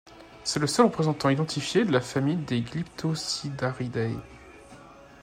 C'est 0.43 0.59
le 0.59 0.65
seul 0.65 0.87
représentant 0.87 1.29
identifié 1.29 1.85
de 1.85 1.91
la 1.91 2.01
famille 2.01 2.35
des 2.37 2.61
Glyptocidaridae. 2.61 4.17